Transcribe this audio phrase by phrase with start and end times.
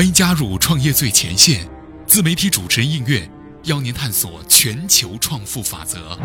[0.00, 1.68] 欢迎加入创业最前线，
[2.06, 3.30] 自媒体主持人应月
[3.64, 6.18] 邀您探索全球创富法则。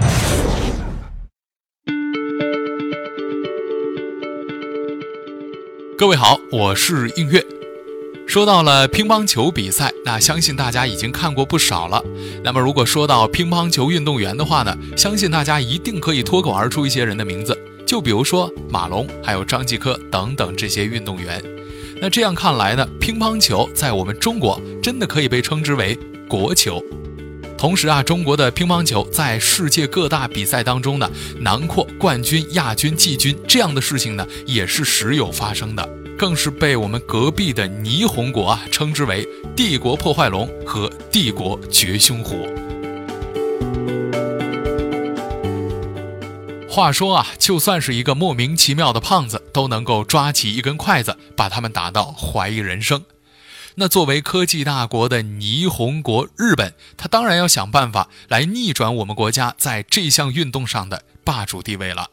[5.98, 7.46] 各位好，我是应月。
[8.26, 12.02] 说到了乒乓球比赛，那相信大家已经看过不少了。
[12.46, 21.44] 那么如果说到乒乓球运动员的话呢，相信大家一定可以脱口而出一些人的名字，就比如说马龙，还有张继科等等这些运动员。
[22.02, 26.84] 那这样看来呢，乒乓球在我们中国真的可以被称之为国球。
[27.58, 42.46] 同时啊，中国的乒乓球在世界各大比赛当中呢，囊括冠军、亚军、季军这样的事情呢，也是时有发生的，更是被我们隔壁的霓虹国啊称之为“帝国破坏龙”和“帝国绝凶虎”。
[46.76, 53.06] 话说啊，就算是一个莫名其妙的胖子，都能够抓起一根筷子，把他们打到怀疑人生。
[53.76, 62.10] 那作为科技大国的霓虹国日本，他当然要想办法来逆转我们国家在这项运动上的霸主地位了。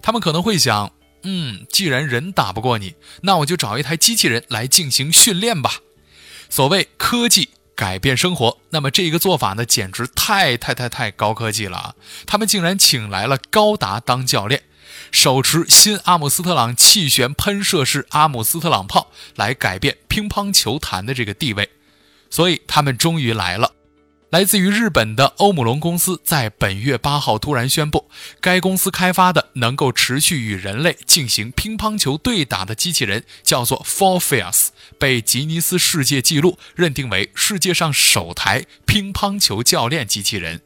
[0.00, 0.92] 他们可能会想，
[1.24, 5.80] 嗯，既然人打不过你，那我就找一台机器人来进行训练吧。
[6.48, 7.48] 所谓科技。
[7.76, 11.94] 改变生活，那么这个做法呢，简直太太太太高科技了啊！
[12.26, 14.62] 他们竟然请来了高达当教练，
[15.12, 21.68] 手持新阿姆斯特朗气旋喷射式阿姆斯特朗炮来改变乒乓球坛的这个地位，
[22.30, 23.75] 所以他们终于来了。
[24.36, 34.66] 来自于日本的欧姆龙公司在本月八号突然宣布，该公司开发的能够持续与人类进行乒乓球对打的机器人叫做 Four Fairs，
[34.98, 40.60] 被吉尼斯世界纪录认定为世界上首台乒乓球教练机器人。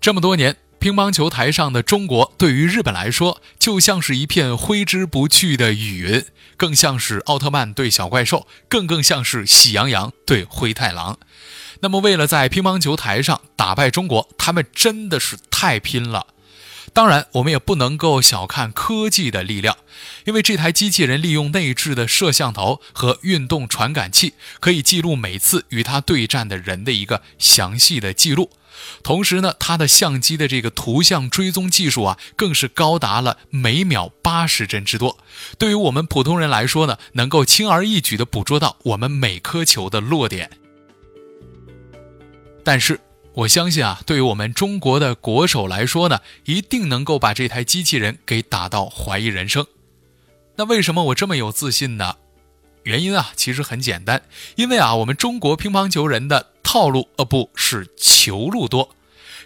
[0.00, 6.24] 这么多年，乒乓球台上的中国对于日本来说，就像是一片挥之不去的雨云，
[6.56, 11.18] 更像是奥特曼对小怪兽，更更像是喜羊羊对灰太狼。
[11.80, 16.28] 那么，为了在乒乓球台上打败中国，他们真的是太拼了。
[16.92, 19.76] 当然，我们也不能够小看科技的力量，
[20.24, 28.50] 因为这台机器人利用内置的摄像头和运动传感器，可以记录每次与它对战的人的一个详细的记录。
[29.02, 35.18] 同时呢，它的相机的这个图像追踪技术啊，更是高达了每秒八十帧之多。
[35.58, 40.50] 对于我们普通人来说呢，能够轻而易举地捕捉到我们每颗球的落点。
[42.66, 42.98] 但是
[43.32, 49.64] 我相信啊，对于我们中国的国手来说呢，一定能够把这台机器人给打到怀疑人生。
[50.56, 52.16] 那为什么我这么有自信呢？
[52.82, 54.22] 原因啊，其实很简单，
[54.56, 58.96] 因为啊，我们中国乒乓球人的套路呃不是球路多，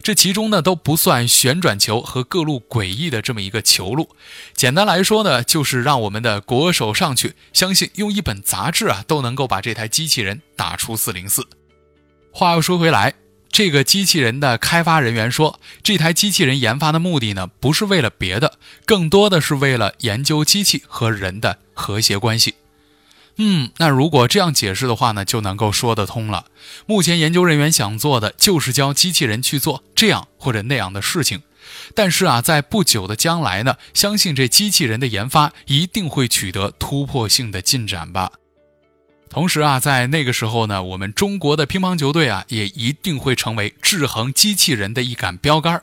[0.02, 4.08] 这其中呢都不算旋转球和各路诡异的这么一个球路。
[4.54, 11.46] 简单来说呢，就是让我们的国手上去，相信用一本杂志啊都能够把这台机器人打出四零四。
[12.32, 13.14] 话又说回来，
[13.50, 22.54] 这个机器人的开发人员说，这台机器人研发的目的呢，不是为了别的，更多的是为了研究机器和人的和谐关系。
[23.36, 26.46] 嗯，那如果这样解释的话呢，就能够说得通了。
[26.86, 31.42] 目前研究人员想做的就是教机器人去做这样或者那样的事情，
[31.94, 38.32] 但是啊，在不久的将来呢，相信这机器人的研发一定会取得突破性的进展吧。
[39.30, 45.82] 同时啊，在那个时候呢，我们中国的乒乓球队啊，也一定会成为制衡机器人的一杆标杆。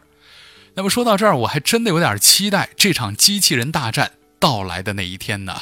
[0.74, 5.56] 那么说到这儿，我还真的有点期待这场机器人大战到来的那一天呢。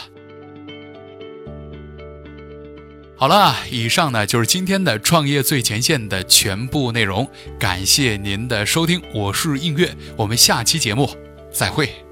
[3.18, 7.30] 好了，以上呢就是今天的创业最前线的全部内容，
[7.60, 11.16] 感谢您的收听，我是映月，我们下期节目
[11.54, 12.05] 再会。